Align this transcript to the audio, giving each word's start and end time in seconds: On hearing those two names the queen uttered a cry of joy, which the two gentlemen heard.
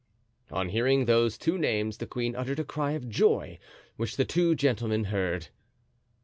On 0.51 0.69
hearing 0.69 1.05
those 1.05 1.37
two 1.37 1.59
names 1.59 1.97
the 1.99 2.07
queen 2.07 2.35
uttered 2.35 2.57
a 2.59 2.63
cry 2.63 2.93
of 2.93 3.07
joy, 3.07 3.59
which 3.97 4.17
the 4.17 4.25
two 4.25 4.55
gentlemen 4.55 5.03
heard. 5.13 5.49